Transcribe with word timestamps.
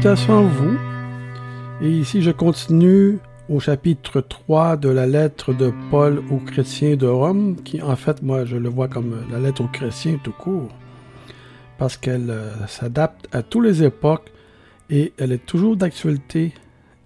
Salutations 0.00 0.38
à 0.38 0.42
vous. 0.42 0.78
Et 1.82 1.90
ici, 1.90 2.22
je 2.22 2.30
continue 2.30 3.18
au 3.50 3.60
chapitre 3.60 4.22
3 4.22 4.78
de 4.78 4.88
la 4.88 5.06
lettre 5.06 5.52
de 5.52 5.74
Paul 5.90 6.22
aux 6.30 6.38
chrétiens 6.38 6.96
de 6.96 7.06
Rome, 7.06 7.56
qui 7.62 7.82
en 7.82 7.96
fait, 7.96 8.22
moi, 8.22 8.46
je 8.46 8.56
le 8.56 8.70
vois 8.70 8.88
comme 8.88 9.26
la 9.30 9.38
lettre 9.38 9.62
aux 9.62 9.68
chrétiens 9.68 10.18
tout 10.24 10.32
court, 10.32 10.70
parce 11.76 11.98
qu'elle 11.98 12.30
euh, 12.30 12.66
s'adapte 12.66 13.28
à 13.32 13.42
toutes 13.42 13.64
les 13.64 13.82
époques 13.82 14.32
et 14.88 15.12
elle 15.18 15.32
est 15.32 15.44
toujours 15.44 15.76
d'actualité 15.76 16.54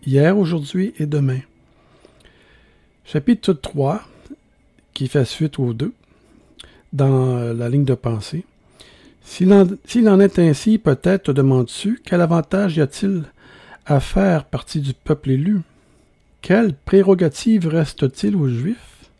hier, 0.07 0.39
aujourd'hui 0.39 0.95
et 1.01 1.07
demain. 1.07 1.41
Chapitre 3.05 3.55
3, 3.55 4.03
qui 4.93 5.09
fait 5.09 5.25
suite 5.25 5.59
aux 5.59 5.73
deux, 5.73 5.95
dans 6.93 7.53
la 7.53 7.69
ligne 7.69 7.85
de 7.85 7.95
pensée. 7.95 8.45
S'il 9.25 9.53
en, 9.53 10.21
est 10.21 10.39
ainsi, 10.39 10.79
peut-être 10.79 11.25
te 11.25 11.31
demandes-tu, 11.32 12.01
quel 12.05 12.21
avantage 12.21 12.77
y 12.77 12.81
a-t-il 12.81 13.25
à 13.87 13.99
faire 13.99 14.45
partie 14.45 14.81
du 14.81 14.93
peuple 14.95 15.31
élu? 15.31 15.61
Quelle 16.43 16.75
prérogative 16.75 17.67
reste-t-il 17.67 18.37
aux 18.37 18.49
Juifs? 18.49 19.11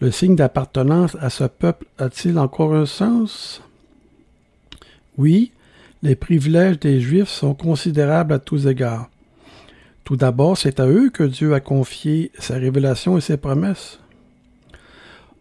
Le 0.00 0.10
signe 0.10 0.36
d'appartenance 0.36 1.16
à 1.20 1.30
ce 1.30 1.44
peuple 1.44 1.86
a-t-il 1.98 2.38
encore 2.38 2.74
un 2.74 2.86
sens? 2.86 3.62
Oui, 5.16 5.52
les 6.02 6.14
privilèges 6.14 6.78
des 6.78 7.00
Juifs 7.00 7.28
sont 7.28 7.54
considérables 7.54 8.34
à 8.34 8.38
tous 8.38 8.66
égards. 8.68 9.10
Tout 10.04 10.16
d'abord, 10.16 10.56
c'est 10.56 10.80
à 10.80 10.86
eux 10.86 11.10
que 11.10 11.24
Dieu 11.24 11.54
a 11.54 11.60
confié 11.60 12.30
sa 12.38 12.54
révélation 12.54 13.18
et 13.18 13.20
ses 13.20 13.36
promesses. 13.36 13.98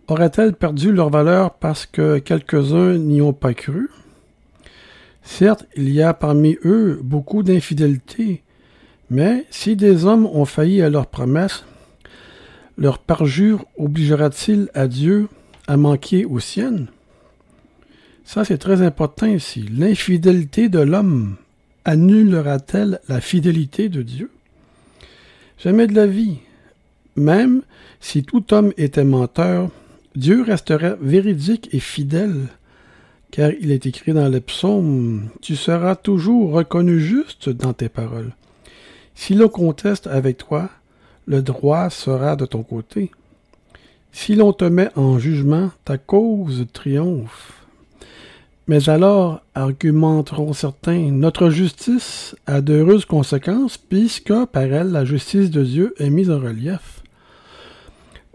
Auraient-elles 0.07 0.53
perdu 0.53 0.93
leur 0.93 1.09
valeur 1.09 1.55
parce 1.55 1.85
que 1.85 2.17
quelques-uns 2.19 2.97
n'y 2.97 3.21
ont 3.21 3.33
pas 3.33 3.53
cru? 3.53 3.89
Certes, 5.21 5.65
il 5.75 5.89
y 5.89 6.01
a 6.01 6.13
parmi 6.13 6.57
eux 6.63 7.01
beaucoup 7.03 7.43
d'infidélité, 7.43 8.43
mais 9.09 9.45
si 9.49 9.75
des 9.75 10.05
hommes 10.05 10.25
ont 10.25 10.45
failli 10.45 10.81
à 10.81 10.89
leurs 10.89 11.07
promesses, 11.07 11.65
leur 12.77 12.99
parjure 12.99 13.65
obligera-t-il 13.77 14.69
à 14.73 14.87
Dieu 14.87 15.27
à 15.67 15.75
manquer 15.75 16.23
aux 16.23 16.39
siennes? 16.39 16.87
Ça, 18.23 18.45
c'est 18.45 18.57
très 18.57 18.81
important 18.81 19.27
ici. 19.27 19.65
L'infidélité 19.71 20.69
de 20.69 20.79
l'homme 20.79 21.35
annulera-t-elle 21.83 23.01
la 23.09 23.19
fidélité 23.19 23.89
de 23.89 24.01
Dieu? 24.01 24.31
Jamais 25.57 25.87
de 25.87 25.95
la 25.95 26.07
vie. 26.07 26.37
Même 27.17 27.63
si 27.99 28.23
tout 28.23 28.53
homme 28.53 28.71
était 28.77 29.03
menteur, 29.03 29.69
Dieu 30.17 30.41
resterait 30.41 30.97
véridique 30.99 31.69
et 31.73 31.79
fidèle, 31.79 32.47
car 33.29 33.51
il 33.51 33.69
est 33.69 33.85
écrit 33.85 34.13
dans 34.13 34.27
les 34.27 34.41
psaumes, 34.41 35.29
Tu 35.41 35.55
seras 35.55 35.95
toujours 35.95 36.53
reconnu 36.53 36.99
juste 36.99 37.49
dans 37.49 37.73
tes 37.73 37.87
paroles. 37.87 38.33
Si 39.13 39.35
l'on 39.35 39.47
conteste 39.47 40.07
avec 40.07 40.39
toi, 40.39 40.71
le 41.27 41.43
droit 41.43 41.91
sera 41.91 42.35
de 42.35 42.47
ton 42.47 42.63
côté. 42.63 43.11
Si 44.11 44.33
l'on 44.33 44.53
te 44.53 44.65
met 44.65 44.89
en 44.95 45.19
jugement, 45.19 45.69
ta 45.85 45.99
cause 45.99 46.65
triomphe. 46.73 47.67
Mais 48.65 48.89
alors, 48.89 49.41
argumenteront 49.53 50.53
certains, 50.53 51.11
notre 51.11 51.51
justice 51.51 52.35
a 52.47 52.61
d'heureuses 52.61 53.05
conséquences, 53.05 53.77
puisque 53.77 54.33
par 54.51 54.63
elle 54.63 54.91
la 54.91 55.05
justice 55.05 55.51
de 55.51 55.63
Dieu 55.63 55.93
est 55.99 56.09
mise 56.09 56.31
en 56.31 56.39
relief. 56.39 56.96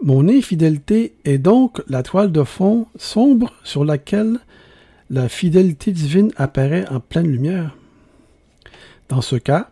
Mon 0.03 0.27
infidélité 0.27 1.13
est 1.23 1.37
donc 1.37 1.81
la 1.87 2.03
toile 2.03 2.33
de 2.33 2.43
fond 2.43 2.87
sombre 2.97 3.53
sur 3.63 3.85
laquelle 3.85 4.39
la 5.09 5.29
fidélité 5.29 5.93
divine 5.93 6.33
apparaît 6.35 6.85
en 6.89 6.99
pleine 6.99 7.27
lumière. 7.27 7.77
Dans 9.07 9.21
ce 9.21 9.37
cas, 9.37 9.69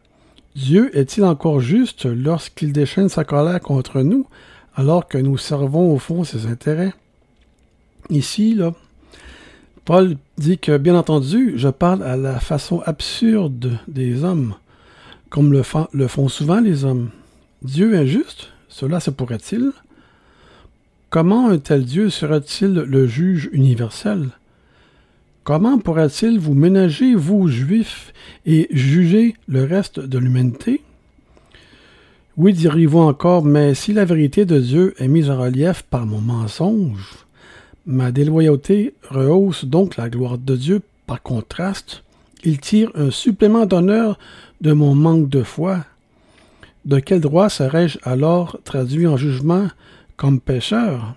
Dieu 0.55 0.89
est-il 0.97 1.25
encore 1.25 1.59
juste 1.59 2.05
lorsqu'il 2.05 2.71
déchaîne 2.71 3.09
sa 3.09 3.25
colère 3.25 3.59
contre 3.59 4.03
nous 4.03 4.25
alors 4.73 5.09
que 5.09 5.17
nous 5.17 5.37
servons 5.37 5.93
au 5.93 5.99
fond 5.99 6.23
ses 6.23 6.45
intérêts? 6.45 6.93
Ici, 8.09 8.55
là, 8.55 8.71
Paul 9.83 10.15
dit 10.37 10.59
que, 10.59 10.77
bien 10.77 10.95
entendu, 10.95 11.55
je 11.57 11.67
parle 11.67 12.03
à 12.03 12.15
la 12.15 12.39
façon 12.39 12.81
absurde 12.85 13.77
des 13.89 14.23
hommes, 14.23 14.55
comme 15.29 15.51
le, 15.51 15.61
font 16.07 16.29
souvent 16.29 16.61
les 16.61 16.85
hommes. 16.85 17.09
Dieu 17.63 17.95
est 17.95 18.07
juste, 18.07 18.47
cela 18.69 19.01
se 19.01 19.09
pourrait-il? 19.09 19.73
Comment 21.11 21.49
un 21.49 21.57
tel 21.57 21.83
Dieu 21.83 22.09
serait-il 22.09 22.71
le 22.71 23.05
juge 23.05 23.49
universel? 23.51 24.29
Comment 25.43 25.77
pourrait-il 25.77 26.39
vous 26.39 26.53
ménager, 26.53 27.15
vous, 27.15 27.49
juifs, 27.49 28.13
et 28.45 28.69
juger 28.71 29.35
le 29.49 29.65
reste 29.65 29.99
de 29.99 30.17
l'humanité? 30.17 30.81
Oui, 32.37 32.53
diriez-vous 32.53 32.99
encore, 32.99 33.43
mais 33.43 33.73
si 33.73 33.91
la 33.91 34.05
vérité 34.05 34.45
de 34.45 34.57
Dieu 34.57 34.93
est 34.99 35.09
mise 35.09 35.29
en 35.29 35.37
relief 35.37 35.81
par 35.81 36.05
mon 36.05 36.21
mensonge, 36.21 37.25
ma 37.85 38.13
déloyauté 38.13 38.93
rehausse 39.09 39.65
donc 39.65 39.97
la 39.97 40.09
gloire 40.09 40.37
de 40.37 40.55
Dieu 40.55 40.81
par 41.07 41.21
contraste, 41.21 42.03
il 42.45 42.61
tire 42.61 42.89
un 42.95 43.11
supplément 43.11 43.65
d'honneur 43.65 44.17
de 44.61 44.71
mon 44.71 44.95
manque 44.95 45.27
de 45.27 45.43
foi. 45.43 45.83
De 46.85 46.99
quel 46.99 47.19
droit 47.19 47.49
serais-je 47.49 47.99
alors 48.03 48.59
traduit 48.63 49.07
en 49.07 49.17
jugement 49.17 49.67
comme 50.21 50.39
pécheur. 50.39 51.15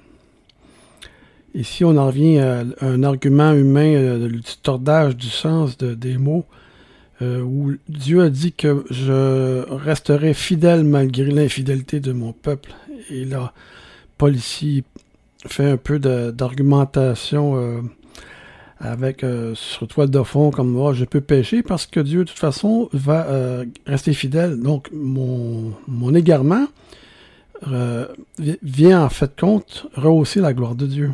Ici, 1.54 1.84
on 1.84 1.98
en 1.98 2.06
revient 2.06 2.38
à 2.38 2.65
un 2.81 3.03
argument 3.03 3.53
humain 3.53 3.94
euh, 3.94 4.28
du 4.31 4.41
tordage 4.62 5.15
du 5.15 5.28
sens 5.28 5.76
des 5.76 6.16
mots, 6.16 6.47
euh, 7.20 7.42
où 7.42 7.75
Dieu 7.87 8.22
a 8.22 8.31
dit 8.31 8.54
que 8.54 8.82
je 8.88 9.62
resterai 9.69 10.32
fidèle 10.32 10.84
malgré 10.84 11.26
l'infidélité 11.26 12.00
de 12.00 12.12
mon 12.12 12.32
peuple. 12.32 12.70
Et 13.10 13.26
là, 13.26 13.53
Paul 14.16 14.34
ici 14.34 14.84
fait 15.47 15.72
un 15.72 15.76
peu 15.76 15.98
d'argumentation 15.98 17.56
euh, 17.59 17.82
avec 18.81 19.22
sur 19.53 19.86
toile 19.86 20.09
de 20.09 20.22
fond 20.22 20.50
comme 20.50 20.78
oh, 20.78 20.94
je 20.94 21.04
peux 21.04 21.21
pécher 21.21 21.62
parce 21.62 21.84
que 21.84 22.00
Dieu 22.00 22.21
de 22.21 22.31
toute 22.31 22.38
façon 22.38 22.88
va 22.94 23.26
rester 23.86 24.15
fidèle. 24.15 24.59
Donc 24.60 24.88
mon, 24.94 25.75
mon 25.88 26.15
égarement 26.15 26.66
vient 28.62 29.04
en 29.04 29.09
fait 29.09 29.38
compte 29.38 29.87
rehausser 29.94 30.41
la 30.41 30.53
gloire 30.53 30.75
de 30.75 30.87
Dieu. 30.87 31.12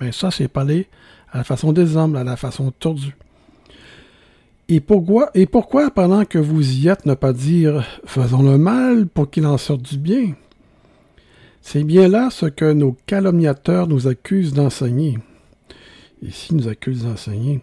Mais 0.00 0.12
ça, 0.12 0.30
c'est 0.30 0.48
parler 0.48 0.88
à 1.30 1.38
la 1.38 1.44
façon 1.44 1.72
des 1.72 1.96
hommes, 1.96 2.16
à 2.16 2.24
la 2.24 2.36
façon 2.36 2.70
tordue. 2.70 3.16
Et 4.68 4.80
pourquoi, 4.80 5.30
et 5.34 5.46
pourquoi, 5.46 5.90
pendant 5.90 6.24
que 6.24 6.38
vous 6.38 6.78
y 6.78 6.88
êtes, 6.88 7.04
ne 7.04 7.14
pas 7.14 7.32
dire 7.32 7.84
faisons 8.06 8.42
le 8.42 8.56
mal 8.58 9.06
pour 9.06 9.30
qu'il 9.30 9.46
en 9.46 9.58
sorte 9.58 9.82
du 9.82 9.98
bien? 9.98 10.34
C'est 11.60 11.84
bien 11.84 12.08
là 12.08 12.30
ce 12.30 12.46
que 12.46 12.72
nos 12.72 12.96
calomniateurs 13.06 13.86
nous 13.86 14.08
accusent 14.08 14.52
d'enseigner. 14.52 15.18
Ici, 16.22 16.54
nous 16.54 16.68
accusent 16.68 17.04
d'enseigner. 17.04 17.60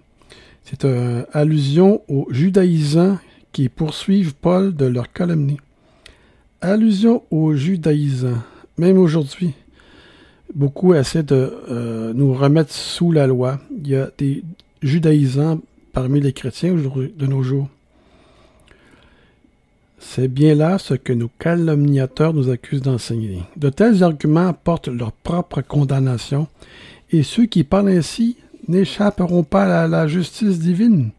C'est 0.63 0.85
une 0.85 1.25
allusion 1.34 2.01
aux 2.07 2.28
judaïsants 2.29 3.17
qui 3.51 3.69
poursuivent 3.69 4.35
Paul 4.35 4.75
de 4.75 4.85
leur 4.85 5.11
calomnie. 5.11 5.59
Allusion 6.62 7.24
aux 7.31 7.53
judaïsants. 7.53 8.44
Même 8.78 8.97
aujourd'hui, 8.97 9.53
beaucoup 10.53 10.94
essaient 10.94 11.24
de 11.24 11.53
euh, 11.70 12.12
nous 12.14 12.34
remettre 12.34 12.74
sous 12.74 13.14
la 13.14 13.28
loi. 13.28 13.59
Il 13.72 13.88
y 13.88 13.96
a 13.96 14.09
des 14.18 14.44
judaïsants 14.81 15.62
parmi 15.94 16.20
les 16.20 16.34
chrétiens 16.34 16.75
de 16.75 17.25
nos 17.25 17.44
jours. 17.44 17.70
C'est 20.00 20.28
bien 20.28 20.53
là 20.53 20.78
ce 20.80 20.96
que 20.96 21.14
nos 21.14 21.30
calomniateurs 21.40 22.34
nous 22.34 22.50
accusent 22.50 22.81
d'enseigner. 22.81 23.44
De 23.56 23.70
tels 23.70 24.03
arguments 24.03 24.47
apportent 24.47 24.90
leur 24.90 25.14
propre 25.14 25.62
condamnation, 25.62 26.47
et 27.12 27.24
ceux 27.24 27.46
qui 27.46 27.64
parlent 27.64 27.90
ainsi 27.90 28.35
n'échapperont 28.67 29.44
pas 29.44 29.84
à 29.84 29.88
la 29.88 30.08
justice 30.08 30.59
divine. 30.59 31.11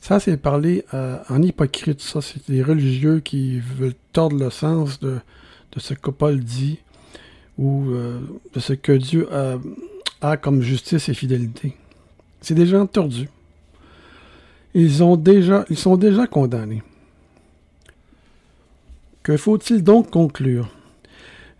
Ça, 0.00 0.20
c'est 0.20 0.38
parler 0.38 0.84
euh, 0.94 1.18
en 1.28 1.42
hypocrite. 1.42 2.00
Ça, 2.00 2.20
c'est 2.20 2.50
des 2.50 2.62
religieux 2.62 3.20
qui 3.20 3.58
veulent 3.58 3.94
tordre 4.14 4.38
le 4.38 4.48
sens 4.48 5.00
de, 5.00 5.18
ce 5.76 5.92
que 5.92 6.10
Paul 6.10 6.40
dit 6.40 6.78
ou 7.58 7.90
euh, 7.90 8.20
de 8.54 8.60
ce 8.60 8.72
que 8.72 8.92
Dieu 8.92 9.28
a, 10.22 10.36
comme 10.38 10.62
justice 10.62 11.08
et 11.10 11.14
fidélité. 11.14 11.76
C'est 12.40 12.54
des 12.54 12.66
gens 12.66 12.86
tordus. 12.86 13.28
Ils, 14.72 15.02
ont 15.02 15.16
déjà, 15.16 15.64
ils 15.68 15.76
sont 15.76 15.96
déjà 15.96 16.26
condamnés. 16.26 16.82
Que 19.22 19.36
faut-il 19.36 19.82
donc 19.82 20.10
conclure? 20.10 20.70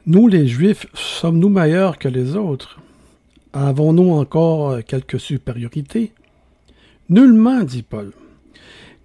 Nous, 0.07 0.29
les 0.29 0.47
Juifs, 0.47 0.87
sommes-nous 0.95 1.49
meilleurs 1.49 1.99
que 1.99 2.09
les 2.09 2.37
autres? 2.37 2.81
Avons-nous 3.53 4.11
encore 4.13 4.83
quelque 4.85 5.19
supériorité 5.19 6.13
Nullement, 7.09 7.63
dit 7.63 7.83
Paul. 7.83 8.13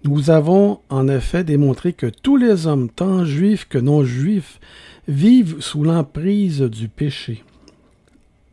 Nous 0.02 0.30
avons 0.30 0.80
en 0.88 1.08
effet 1.08 1.44
démontré 1.44 1.92
que 1.92 2.06
tous 2.06 2.38
les 2.38 2.66
hommes, 2.66 2.88
tant 2.88 3.24
juifs 3.26 3.68
que 3.68 3.76
non 3.76 4.02
juifs, 4.02 4.58
vivent 5.08 5.60
sous 5.60 5.84
l'emprise 5.84 6.62
du 6.62 6.88
péché. 6.88 7.44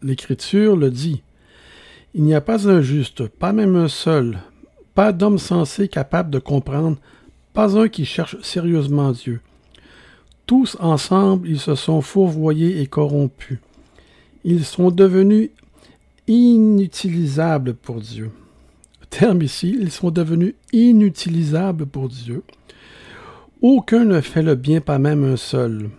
L'Écriture 0.01 0.75
le 0.75 0.91
dit. 0.91 1.23
Il 2.13 2.23
n'y 2.23 2.35
a 2.35 2.41
pas 2.41 2.67
un 2.67 2.81
juste, 2.81 3.27
pas 3.27 3.53
même 3.53 3.77
un 3.77 3.87
seul, 3.87 4.39
pas 4.93 5.13
d'homme 5.13 5.37
sensé 5.37 5.87
capable 5.87 6.31
de 6.31 6.39
comprendre, 6.39 6.97
pas 7.53 7.77
un 7.77 7.87
qui 7.87 8.03
cherche 8.03 8.41
sérieusement 8.41 9.11
Dieu. 9.11 9.39
Tous 10.47 10.75
ensemble, 10.79 11.47
ils 11.47 11.59
se 11.59 11.75
sont 11.75 12.01
fourvoyés 12.01 12.81
et 12.81 12.87
corrompus. 12.87 13.59
Ils 14.43 14.65
sont 14.65 14.91
devenus 14.91 15.51
inutilisables 16.27 17.73
pour 17.73 18.01
Dieu. 18.01 18.31
Terme 19.09 19.41
ici, 19.41 19.75
ils 19.79 19.91
sont 19.91 20.11
devenus 20.11 20.53
inutilisables 20.73 21.85
pour 21.85 22.09
Dieu. 22.09 22.43
Aucun 23.61 24.05
ne 24.05 24.21
fait 24.21 24.43
le 24.43 24.55
bien, 24.55 24.81
pas 24.81 24.99
même 24.99 25.23
un 25.23 25.37
seul. 25.37 25.89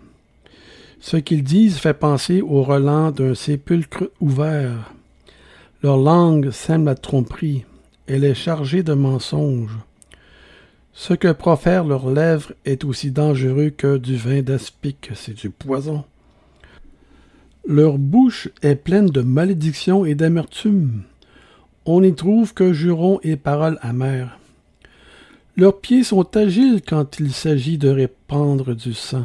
Ce 1.01 1.17
qu'ils 1.17 1.43
disent 1.43 1.79
fait 1.79 1.95
penser 1.95 2.41
au 2.41 2.63
relent 2.63 3.11
d'un 3.11 3.35
sépulcre 3.35 4.11
ouvert. 4.21 4.93
Leur 5.83 5.97
langue 5.97 6.51
sème 6.51 6.85
la 6.85 6.95
tromperie. 6.95 7.65
Elle 8.07 8.25
est 8.25 8.35
chargée 8.35 8.83
de 8.83 8.95
mensonges. 8.95 9.79
Ce 10.93 11.15
que 11.15 11.31
profèrent 11.31 11.85
leurs 11.85 12.11
lèvres 12.11 12.53
est 12.65 12.85
aussi 12.85 13.13
dangereux 13.13 13.71
que 13.71 13.99
du 13.99 14.17
vin 14.17 14.43
d'aspic, 14.43 15.11
c'est 15.15 15.35
du 15.35 15.51
poison. 15.51 16.05
Leur 17.67 17.99
bouche 17.99 18.49
est 18.63 18.75
pleine 18.75 19.09
de 19.09 19.21
malédictions 19.21 20.05
et 20.05 20.17
d'amertume. 20.17 21.03
On 21.91 22.03
n'y 22.03 22.15
trouve 22.15 22.53
que 22.53 22.75
jurons 22.75 23.19
et 23.23 23.37
paroles 23.37 23.79
amères. 23.81 24.39
Leurs 25.57 25.81
pieds 25.81 26.05
sont 26.05 26.37
agiles 26.37 26.83
quand 26.87 27.19
il 27.19 27.33
s'agit 27.33 27.79
de 27.79 27.89
répandre 27.89 28.75
du 28.75 28.93
sang. 28.93 29.25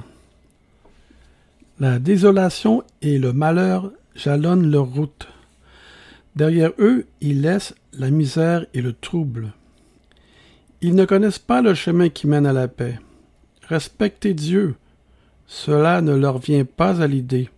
La 1.82 2.00
désolation 2.00 2.82
et 3.02 3.20
le 3.20 3.34
malheur 3.34 3.92
jalonnent 4.16 4.72
leur 4.72 4.86
route. 4.86 5.28
Derrière 6.38 6.72
eux, 6.80 7.06
ils 7.20 7.42
laissent 7.42 7.76
la 7.92 8.10
misère 8.10 8.66
et 8.74 8.82
le 8.82 8.94
trouble. 8.94 9.52
Ils 10.80 10.96
ne 10.96 11.04
connaissent 11.04 11.40
pas 11.40 11.62
le 11.62 11.74
chemin 11.74 12.08
qui 12.08 12.28
mène 12.28 12.46
à 12.46 12.54
la 12.54 12.70
paix. 12.70 12.98
Respecter 13.68 14.34
Dieu, 14.34 14.76
cela 15.48 16.00
ne 16.00 16.16
leur 16.16 16.38
vient 16.38 16.64
pas 16.64 17.02
à 17.02 17.08
l'idée. 17.08 17.50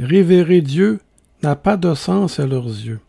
Révérer 0.00 0.62
Dieu 0.62 1.00
n'a 1.42 1.54
pas 1.54 1.76
de 1.76 1.92
sens 1.92 2.40
à 2.40 2.46
leurs 2.46 2.64
yeux. 2.64 3.00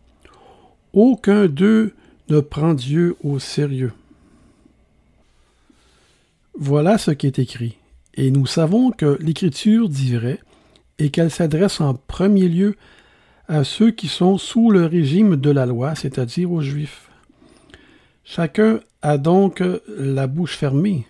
Aucun 0.92 1.46
d'eux 1.46 1.94
ne 2.28 2.40
prend 2.40 2.74
Dieu 2.74 3.16
au 3.22 3.38
sérieux. 3.38 3.92
Voilà 6.58 6.98
ce 6.98 7.10
qui 7.10 7.26
est 7.26 7.38
écrit. 7.38 7.76
Et 8.14 8.30
nous 8.30 8.46
savons 8.46 8.90
que 8.90 9.16
l'Écriture 9.20 9.88
dit 9.88 10.16
vrai 10.16 10.40
et 10.98 11.10
qu'elle 11.10 11.30
s'adresse 11.30 11.80
en 11.80 11.94
premier 11.94 12.48
lieu 12.48 12.74
à 13.46 13.64
ceux 13.64 13.90
qui 13.90 14.08
sont 14.08 14.38
sous 14.38 14.70
le 14.70 14.84
régime 14.84 15.36
de 15.36 15.50
la 15.50 15.66
loi, 15.66 15.94
c'est-à-dire 15.94 16.50
aux 16.50 16.60
Juifs. 16.60 17.08
Chacun 18.24 18.80
a 19.00 19.16
donc 19.16 19.62
la 19.88 20.26
bouche 20.26 20.56
fermée. 20.56 21.06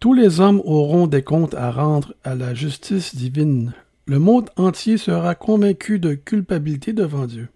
Tous 0.00 0.14
les 0.14 0.40
hommes 0.40 0.60
auront 0.64 1.06
des 1.06 1.22
comptes 1.22 1.54
à 1.54 1.70
rendre 1.70 2.14
à 2.24 2.34
la 2.34 2.54
justice 2.54 3.14
divine. 3.14 3.72
Le 4.06 4.18
monde 4.18 4.50
entier 4.56 4.96
sera 4.96 5.34
convaincu 5.34 5.98
de 5.98 6.14
culpabilité 6.14 6.92
devant 6.92 7.26
Dieu. 7.26 7.48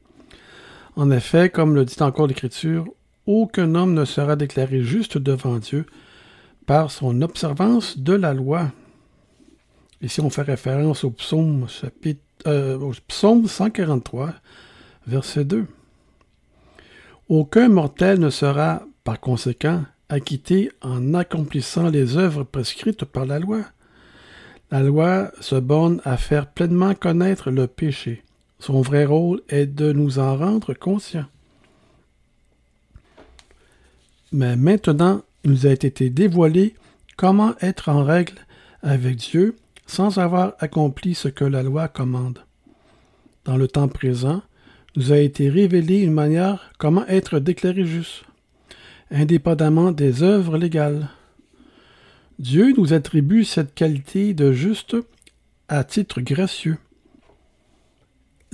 En 0.97 1.11
effet, 1.11 1.51
comme 1.51 1.75
le 1.75 1.85
dit 1.85 2.01
encore 2.01 2.29
l'Écriture, 2.29 2.87
aucun 3.27 3.75
homme 3.75 3.95
ne 3.95 4.05
sera 4.05 4.37
déclaré 4.37 4.83
juste 4.83 5.19
devant 5.19 5.59
Dieu 5.59 5.87
par 6.67 6.91
son 6.91 7.21
observance 7.23 7.99
de 7.99 8.13
la 8.13 8.33
loi. 8.33 8.71
Ici, 10.03 10.21
on 10.21 10.31
fait 10.31 10.43
référence 10.43 11.03
au 11.03 11.11
psaume, 11.11 11.67
chapitre, 11.69 12.21
euh, 12.47 12.79
au 12.79 12.93
psaume 13.09 13.47
143, 13.47 14.35
verset 15.07 15.45
2. 15.45 15.67
Aucun 17.29 17.69
mortel 17.69 18.21
ne 18.21 18.31
sera, 18.31 18.83
par 19.03 19.19
conséquent, 19.19 19.83
acquitté 20.09 20.71
en 20.83 21.15
accomplissant 21.15 21.89
les 21.89 22.17
œuvres 22.17 22.45
prescrites 22.45 23.05
par 23.05 23.25
la 23.25 23.39
loi. 23.39 23.63
La 24.71 24.83
loi 24.83 25.31
se 25.41 25.57
borne 25.57 26.01
à 26.05 26.17
faire 26.17 26.51
pleinement 26.51 26.95
connaître 26.95 27.51
le 27.51 27.67
péché. 27.67 28.23
Son 28.65 28.81
vrai 28.81 29.05
rôle 29.05 29.43
est 29.51 29.67
de 29.67 29.93
nous 29.93 30.19
en 30.19 30.39
rendre 30.39 30.73
conscients. 30.73 31.27
Mais 34.33 34.57
maintenant, 34.57 35.21
il 35.45 35.51
nous 35.51 35.67
a 35.67 35.71
été 35.71 36.09
dévoilé 36.09 36.75
comment 37.19 37.55
être 37.61 37.91
en 37.91 38.03
règle 38.03 38.39
avec 38.81 39.17
Dieu 39.17 39.57
sans 39.85 40.17
avoir 40.17 40.55
accompli 40.61 41.15
ce 41.15 41.29
que 41.29 41.45
la 41.45 41.63
loi 41.63 41.89
commande. 41.89 42.39
Dans 43.45 43.59
le 43.59 43.69
temps 43.69 43.89
présent, 43.89 44.41
nous 44.97 45.13
a 45.13 45.19
été 45.19 45.51
révélé 45.51 46.01
une 46.01 46.15
manière 46.15 46.73
comment 46.79 47.07
être 47.07 47.41
déclaré 47.41 47.85
juste, 47.85 48.25
indépendamment 49.11 49.93
des 49.93 50.23
œuvres 50.23 50.57
légales. 50.57 51.11
Dieu 52.39 52.73
nous 52.79 52.95
attribue 52.95 53.45
cette 53.45 53.75
qualité 53.75 54.33
de 54.33 54.53
juste 54.53 54.97
à 55.69 55.85
titre 55.85 56.23
gracieux. 56.23 56.79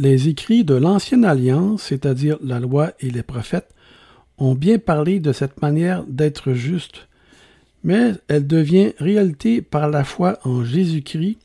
Les 0.02 0.28
écrits 0.28 0.64
de 0.64 0.72
l'Ancienne 0.72 1.26
Alliance, 1.26 1.82
c'est-à-dire 1.82 2.38
la 2.42 2.58
loi 2.58 2.92
et 3.00 3.10
les 3.10 3.22
prophètes, 3.22 3.68
ont 4.38 4.54
bien 4.54 4.78
parlé 4.78 5.20
de 5.20 5.30
cette 5.30 5.60
manière 5.60 6.04
d'être 6.04 6.54
juste, 6.54 7.06
mais 7.84 8.14
elle 8.28 8.46
devient 8.46 8.94
réalité 8.98 9.60
par 9.60 9.90
la 9.90 10.04
foi 10.04 10.38
en 10.42 10.64
Jésus-Christ 10.64 11.36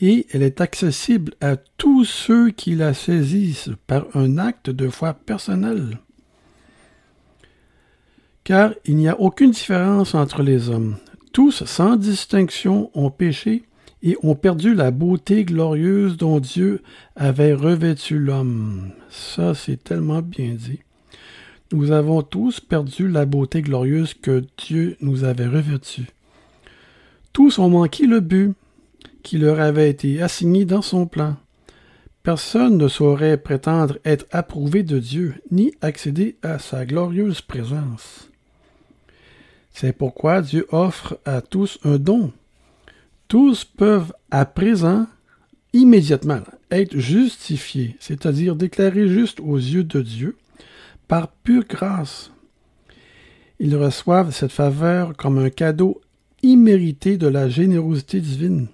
et 0.00 0.26
elle 0.32 0.42
est 0.42 0.60
accessible 0.60 1.34
à 1.40 1.54
tous 1.54 2.04
ceux 2.04 2.50
qui 2.50 2.74
la 2.74 2.94
saisissent 2.94 3.70
par 3.86 4.06
un 4.16 4.38
acte 4.38 4.70
de 4.70 4.88
foi 4.88 5.14
personnel. 5.14 6.00
Car 8.42 8.72
il 8.86 8.96
n'y 8.96 9.06
a 9.06 9.20
aucune 9.20 9.52
différence 9.52 10.16
entre 10.16 10.42
les 10.42 10.68
hommes. 10.68 10.96
Tous, 11.32 11.62
sans 11.62 11.94
distinction, 11.94 12.90
ont 12.94 13.12
péché 13.12 13.62
et 14.04 14.18
ont 14.22 14.34
perdu 14.34 14.74
la 14.74 14.90
beauté 14.90 15.44
glorieuse 15.44 16.18
dont 16.18 16.38
Dieu 16.38 16.82
avait 17.16 17.54
revêtu 17.54 18.18
l'homme. 18.18 18.90
Ça, 19.08 19.54
c'est 19.54 19.82
tellement 19.82 20.20
bien 20.20 20.54
dit. 20.54 20.80
Nous 21.72 21.90
avons 21.90 22.22
tous 22.22 22.60
perdu 22.60 23.08
la 23.08 23.24
beauté 23.24 23.62
glorieuse 23.62 24.12
que 24.12 24.44
Dieu 24.58 24.96
nous 25.00 25.24
avait 25.24 25.46
revêtue. 25.46 26.06
Tous 27.32 27.58
ont 27.58 27.70
manqué 27.70 28.06
le 28.06 28.20
but 28.20 28.52
qui 29.22 29.38
leur 29.38 29.58
avait 29.58 29.88
été 29.88 30.22
assigné 30.22 30.66
dans 30.66 30.82
son 30.82 31.06
plan. 31.06 31.36
Personne 32.22 32.76
ne 32.76 32.88
saurait 32.88 33.38
prétendre 33.38 33.96
être 34.04 34.26
approuvé 34.30 34.82
de 34.82 34.98
Dieu, 34.98 35.34
ni 35.50 35.72
accéder 35.80 36.36
à 36.42 36.58
sa 36.58 36.84
glorieuse 36.84 37.40
présence. 37.40 38.28
C'est 39.72 39.96
pourquoi 39.96 40.42
Dieu 40.42 40.66
offre 40.70 41.18
à 41.24 41.40
tous 41.40 41.78
un 41.84 41.96
don. 41.96 42.32
Tous 43.34 43.64
peuvent 43.64 44.12
à 44.30 44.46
présent, 44.46 45.08
immédiatement, 45.72 46.42
être 46.70 46.96
justifiés, 46.96 47.96
c'est-à-dire 47.98 48.54
déclarés 48.54 49.08
justes 49.08 49.40
aux 49.40 49.56
yeux 49.56 49.82
de 49.82 50.02
Dieu, 50.02 50.36
par 51.08 51.32
pure 51.32 51.64
grâce. 51.68 52.30
Ils 53.58 53.74
reçoivent 53.74 54.30
cette 54.30 54.52
faveur 54.52 55.16
comme 55.16 55.38
un 55.38 55.50
cadeau 55.50 56.00
immérité 56.44 57.16
de 57.16 57.26
la 57.26 57.48
générosité 57.48 58.20
divine. 58.20 58.68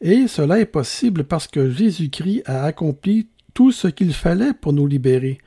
Et 0.00 0.28
cela 0.28 0.60
est 0.60 0.64
possible 0.64 1.24
parce 1.24 1.48
que 1.48 1.68
Jésus-Christ 1.68 2.44
a 2.46 2.62
accompli 2.62 3.26
tout 3.54 3.72
ce 3.72 3.88
qu'il 3.88 4.14
fallait 4.14 4.54
pour 4.54 4.72
nous 4.72 4.86
libérer, 4.86 5.38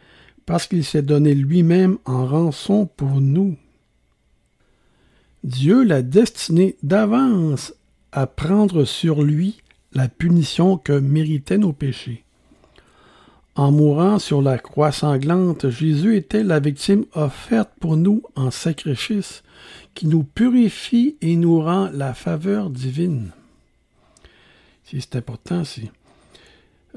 parce 0.46 0.68
qu'il 0.68 0.84
s'est 0.84 1.02
donné 1.02 1.34
lui-même 1.34 1.98
en 2.04 2.26
rançon 2.26 2.88
pour 2.88 3.22
nous. 3.22 3.56
Dieu 5.46 5.86
l'a 5.86 6.02
destiné 6.02 6.76
d'avance 6.84 7.74
à 8.12 8.28
prendre 8.28 8.86
sur 8.86 9.24
lui 9.24 9.62
la 9.94 10.08
punition 10.08 10.78
que 10.78 10.94
méritaient 10.94 11.58
nos 11.58 11.74
péchés. 11.74 12.24
En 13.56 13.72
mourant 13.72 14.18
sur 14.18 14.42
la 14.42 14.58
croix 14.58 14.92
sanglante, 14.92 15.70
Jésus 15.70 16.16
était 16.16 16.44
la 16.44 16.60
victime 16.60 17.06
offerte 17.14 17.72
pour 17.80 17.98
nous 17.98 18.24
en 18.36 18.50
sacrifice, 18.50 19.44
qui 19.94 20.08
nous 20.08 20.24
purifie 20.24 21.18
et 21.22 21.36
nous 21.36 21.62
rend 21.62 21.90
la 21.94 22.14
faveur 22.14 22.70
divine. 22.70 23.32
C'est 24.86 25.16
important, 25.16 25.64
si. 25.64 25.90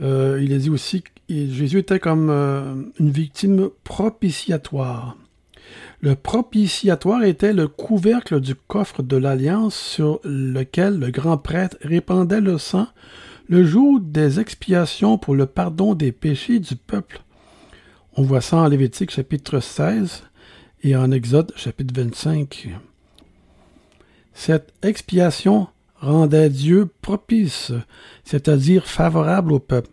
Euh, 0.02 0.40
il 0.42 0.52
a 0.52 0.59
dit 0.59 0.71
aussi 0.71 1.02
que 1.02 1.11
Jésus 1.28 1.78
était 1.78 2.00
comme 2.00 2.28
euh, 2.30 2.75
une 2.99 3.11
victime 3.11 3.71
propitiatoire. 3.85 5.16
Le 6.00 6.14
propitiatoire 6.14 7.25
était 7.25 7.52
le 7.52 7.68
couvercle 7.68 8.40
du 8.40 8.54
coffre 8.54 9.02
de 9.02 9.16
l'alliance 9.16 9.75
sur 9.75 10.21
lequel 10.25 10.99
le 10.99 11.11
grand 11.11 11.38
prêtre 11.38 11.76
répandait 11.83 12.40
le 12.40 12.59
sang 12.59 12.87
le 13.49 13.64
jour 13.64 14.00
des 14.00 14.40
expiations 14.40 15.18
pour 15.18 15.35
le 15.35 15.47
pardon 15.47 15.94
des 15.94 16.12
péchés 16.12 16.61
du 16.61 16.76
peuple. 16.76 17.21
On 18.16 18.23
voit 18.23 18.40
ça 18.40 18.59
en 18.59 18.68
Lévitique 18.68 19.11
chapitre 19.11 19.61
16 19.61 20.23
et 20.83 20.97
en 20.97 21.11
Exode 21.11 21.52
chapitre 21.56 21.92
25. 21.94 22.71
Cette 24.33 24.73
expiation 24.83 25.68
rendait 25.97 26.50
Dieu 26.50 26.88
propice, 27.00 27.73
c'est-à-dire 28.25 28.87
favorable 28.87 29.52
au 29.52 29.59
peuple. 29.59 29.90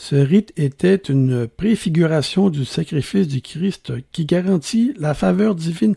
Ce 0.00 0.14
rite 0.14 0.52
était 0.56 0.94
une 0.94 1.48
préfiguration 1.48 2.50
du 2.50 2.64
sacrifice 2.64 3.26
du 3.26 3.42
Christ 3.42 3.92
qui 4.12 4.26
garantit 4.26 4.94
la 4.96 5.12
faveur 5.12 5.56
divine 5.56 5.96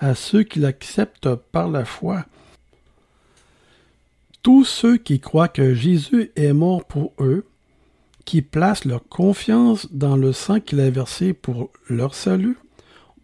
à 0.00 0.16
ceux 0.16 0.42
qui 0.42 0.58
l'acceptent 0.58 1.32
par 1.52 1.70
la 1.70 1.84
foi. 1.84 2.26
Tous 4.42 4.64
ceux 4.64 4.96
qui 4.96 5.20
croient 5.20 5.46
que 5.46 5.74
Jésus 5.74 6.32
est 6.34 6.52
mort 6.52 6.84
pour 6.84 7.12
eux, 7.20 7.46
qui 8.24 8.42
placent 8.42 8.84
leur 8.84 9.06
confiance 9.08 9.86
dans 9.92 10.16
le 10.16 10.32
sang 10.32 10.58
qu'il 10.58 10.80
a 10.80 10.90
versé 10.90 11.32
pour 11.32 11.70
leur 11.88 12.16
salut, 12.16 12.58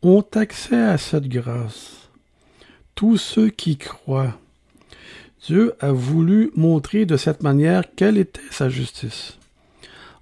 ont 0.02 0.24
accès 0.34 0.80
à 0.80 0.98
cette 0.98 1.28
grâce. 1.28 2.08
Tous 2.94 3.16
ceux 3.16 3.50
qui 3.50 3.76
croient. 3.76 4.38
Dieu 5.48 5.74
a 5.80 5.90
voulu 5.90 6.52
montrer 6.54 7.06
de 7.06 7.16
cette 7.16 7.42
manière 7.42 7.82
quelle 7.96 8.18
était 8.18 8.40
sa 8.52 8.68
justice. 8.68 9.36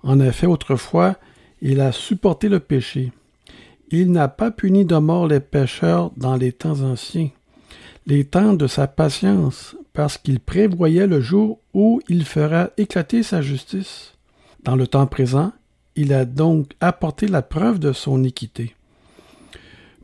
En 0.03 0.21
effet, 0.21 0.47
autrefois, 0.47 1.17
il 1.61 1.81
a 1.81 1.93
supporté 1.93 2.49
le 2.49 2.61
péché. 2.61 3.13
Il 3.91 4.13
n'a 4.13 4.29
pas 4.29 4.51
puni 4.51 4.85
de 4.85 4.97
mort 4.97 5.27
les 5.27 5.41
pécheurs 5.41 6.11
dans 6.17 6.37
les 6.37 6.53
temps 6.53 6.81
anciens, 6.83 7.31
les 8.07 8.25
temps 8.25 8.55
de 8.55 8.67
sa 8.67 8.87
patience, 8.87 9.77
parce 9.93 10.17
qu'il 10.17 10.41
prévoyait 10.41 11.07
le 11.07 11.21
jour 11.21 11.61
où 11.75 12.01
il 12.09 12.25
fera 12.25 12.71
éclater 12.77 13.23
sa 13.23 13.43
justice. 13.43 14.15
Dans 14.63 14.77
le 14.77 14.87
temps 14.87 15.07
présent, 15.07 15.53
il 15.97 16.13
a 16.13 16.25
donc 16.25 16.73
apporté 16.81 17.27
la 17.27 17.43
preuve 17.43 17.79
de 17.79 17.93
son 17.93 18.23
équité. 18.25 18.75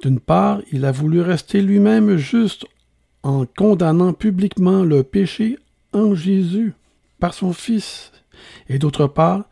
D'une 0.02 0.20
part, 0.20 0.60
il 0.72 0.84
a 0.84 0.92
voulu 0.92 1.20
rester 1.20 1.62
lui-même 1.62 2.16
juste 2.16 2.66
en 3.22 3.46
condamnant 3.46 4.12
publiquement 4.12 4.82
le 4.82 5.02
péché 5.02 5.58
en 5.92 6.14
Jésus 6.14 6.74
par 7.18 7.34
son 7.34 7.52
Fils, 7.52 8.12
et 8.68 8.78
d'autre 8.78 9.06
part, 9.06 9.44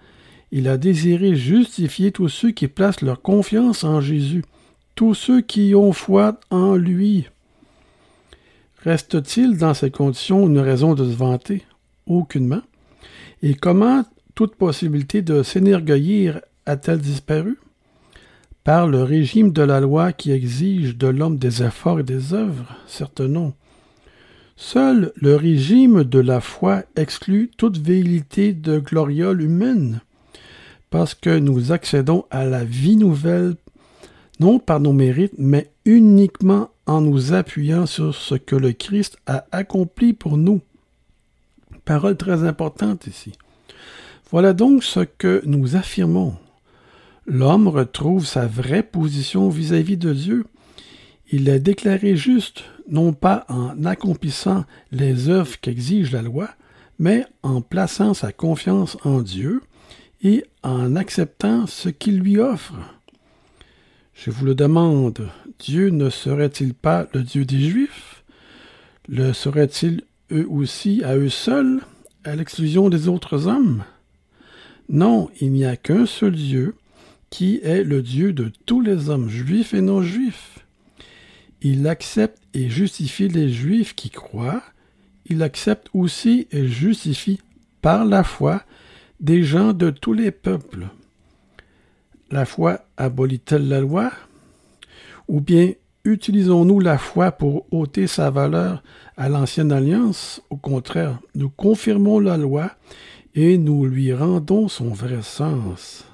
il 0.56 0.68
a 0.68 0.76
désiré 0.76 1.34
justifier 1.34 2.12
tous 2.12 2.28
ceux 2.28 2.52
qui 2.52 2.68
placent 2.68 3.02
leur 3.02 3.22
confiance 3.22 3.82
en 3.82 4.00
Jésus, 4.00 4.44
tous 4.94 5.12
ceux 5.12 5.40
qui 5.40 5.74
ont 5.74 5.92
foi 5.92 6.38
en 6.48 6.76
lui. 6.76 7.26
Reste-t-il 8.84 9.58
dans 9.58 9.74
ces 9.74 9.90
conditions 9.90 10.46
une 10.46 10.60
raison 10.60 10.94
de 10.94 11.04
se 11.04 11.16
vanter? 11.16 11.64
Aucunement. 12.06 12.62
Et 13.42 13.54
comment 13.54 14.04
toute 14.36 14.54
possibilité 14.54 15.22
de 15.22 15.42
s'énergueillir 15.42 16.40
a-t-elle 16.66 17.00
disparu? 17.00 17.58
Par 18.62 18.86
le 18.86 19.02
régime 19.02 19.50
de 19.50 19.62
la 19.62 19.80
loi 19.80 20.12
qui 20.12 20.30
exige 20.30 20.96
de 20.96 21.08
l'homme 21.08 21.36
des 21.36 21.64
efforts 21.64 21.98
et 21.98 22.04
des 22.04 22.32
œuvres? 22.32 22.76
Certes 22.86 23.22
non. 23.22 23.54
Seul 24.54 25.10
le 25.16 25.34
régime 25.34 26.04
de 26.04 26.20
la 26.20 26.40
foi 26.40 26.84
exclut 26.94 27.50
toute 27.56 27.78
vérité 27.78 28.52
de 28.52 28.78
gloriole 28.78 29.42
humaine 29.42 30.00
parce 30.94 31.16
que 31.16 31.40
nous 31.40 31.72
accédons 31.72 32.24
à 32.30 32.44
la 32.44 32.62
vie 32.62 32.94
nouvelle 32.94 33.56
non 34.38 34.60
par 34.60 34.78
nos 34.78 34.92
mérites, 34.92 35.34
mais 35.38 35.72
uniquement 35.84 36.70
en 36.86 37.00
nous 37.00 37.32
appuyant 37.32 37.84
sur 37.84 38.14
ce 38.14 38.36
que 38.36 38.54
le 38.54 38.70
Christ 38.70 39.16
a 39.26 39.44
accompli 39.50 40.12
pour 40.12 40.36
nous. 40.36 40.60
Parole 41.84 42.16
très 42.16 42.44
importante 42.44 43.08
ici. 43.08 43.32
Voilà 44.30 44.52
donc 44.52 44.84
ce 44.84 45.00
que 45.00 45.42
nous 45.46 45.74
affirmons. 45.74 46.36
L'homme 47.26 47.66
retrouve 47.66 48.24
sa 48.24 48.46
vraie 48.46 48.84
position 48.84 49.48
vis-à-vis 49.48 49.96
de 49.96 50.12
Dieu. 50.12 50.44
Il 51.32 51.48
est 51.48 51.58
déclaré 51.58 52.14
juste, 52.14 52.62
non 52.88 53.12
pas 53.12 53.46
en 53.48 53.84
accomplissant 53.84 54.64
les 54.92 55.28
œuvres 55.28 55.58
qu'exige 55.60 56.12
la 56.12 56.22
loi, 56.22 56.50
mais 57.00 57.26
en 57.42 57.62
plaçant 57.62 58.14
sa 58.14 58.30
confiance 58.30 58.96
en 59.02 59.22
Dieu, 59.22 59.60
et 60.24 60.44
en 60.62 60.96
acceptant 60.96 61.66
ce 61.66 61.90
qu'il 61.90 62.18
lui 62.18 62.38
offre. 62.38 62.74
Je 64.14 64.30
vous 64.30 64.46
le 64.46 64.54
demande, 64.54 65.28
Dieu 65.58 65.90
ne 65.90 66.08
serait-il 66.08 66.72
pas 66.72 67.06
le 67.12 67.22
Dieu 67.22 67.44
des 67.44 67.60
Juifs? 67.60 68.24
Le 69.06 69.32
serait-il 69.32 70.02
eux 70.32 70.46
aussi 70.48 71.04
à 71.04 71.16
eux 71.16 71.28
seuls, 71.28 71.82
à 72.24 72.34
l'exclusion 72.34 72.88
des 72.88 73.06
autres 73.08 73.46
hommes? 73.46 73.84
Non, 74.88 75.30
il 75.40 75.52
n'y 75.52 75.64
a 75.64 75.76
qu'un 75.76 76.06
seul 76.06 76.32
Dieu, 76.32 76.74
qui 77.28 77.60
est 77.62 77.84
le 77.84 78.00
Dieu 78.00 78.32
de 78.32 78.50
tous 78.64 78.80
les 78.80 79.10
hommes, 79.10 79.28
juifs 79.28 79.74
et 79.74 79.80
non 79.82 80.02
juifs. 80.02 80.60
Il 81.60 81.86
accepte 81.86 82.38
et 82.54 82.70
justifie 82.70 83.28
les 83.28 83.50
juifs 83.50 83.94
qui 83.94 84.10
croient, 84.10 84.62
il 85.26 85.42
accepte 85.42 85.88
aussi 85.92 86.46
et 86.50 86.68
justifie 86.68 87.40
par 87.82 88.04
la 88.04 88.22
foi 88.22 88.62
des 89.20 89.42
gens 89.42 89.72
de 89.72 89.90
tous 89.90 90.12
les 90.12 90.30
peuples. 90.30 90.88
La 92.30 92.44
foi 92.44 92.80
abolit-elle 92.96 93.68
la 93.68 93.80
loi? 93.80 94.10
Ou 95.28 95.40
bien 95.40 95.72
utilisons-nous 96.04 96.80
la 96.80 96.98
foi 96.98 97.32
pour 97.32 97.66
ôter 97.72 98.06
sa 98.06 98.30
valeur 98.30 98.82
à 99.16 99.28
l'ancienne 99.28 99.72
alliance? 99.72 100.42
Au 100.50 100.56
contraire, 100.56 101.18
nous 101.34 101.50
confirmons 101.50 102.18
la 102.18 102.36
loi 102.36 102.70
et 103.34 103.58
nous 103.58 103.84
lui 103.86 104.12
rendons 104.12 104.68
son 104.68 104.90
vrai 104.90 105.22
sens. 105.22 106.04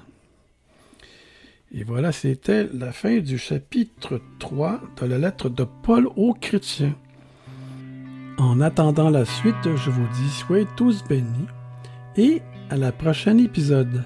Et 1.73 1.83
voilà, 1.83 2.11
c'était 2.11 2.67
la 2.73 2.91
fin 2.91 3.19
du 3.19 3.37
chapitre 3.37 4.19
3 4.39 4.81
de 5.01 5.05
la 5.05 5.17
lettre 5.17 5.47
de 5.47 5.65
Paul 5.83 6.07
aux 6.17 6.33
chrétiens. 6.33 6.95
En 8.37 8.59
attendant 8.59 9.09
la 9.09 9.23
suite, 9.23 9.75
je 9.75 9.89
vous 9.89 10.07
dis 10.15 10.29
soyez 10.29 10.67
tous 10.75 11.03
bénis 11.07 11.47
et 12.17 12.41
à 12.71 12.77
la 12.77 12.93
prochaine 12.93 13.41
épisode. 13.41 14.01